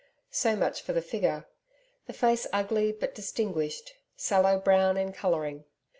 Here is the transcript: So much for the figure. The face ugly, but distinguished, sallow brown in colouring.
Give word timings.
So 0.31 0.55
much 0.55 0.81
for 0.81 0.93
the 0.93 1.01
figure. 1.03 1.45
The 2.07 2.13
face 2.13 2.47
ugly, 2.51 2.91
but 2.91 3.13
distinguished, 3.13 3.93
sallow 4.15 4.59
brown 4.59 4.97
in 4.97 5.13
colouring. 5.13 5.65